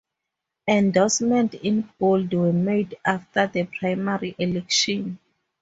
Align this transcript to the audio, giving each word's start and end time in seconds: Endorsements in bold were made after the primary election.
Endorsements 0.67 1.55
in 1.61 1.87
bold 1.99 2.33
were 2.33 2.51
made 2.51 2.97
after 3.05 3.45
the 3.45 3.65
primary 3.65 4.33
election. 4.39 5.19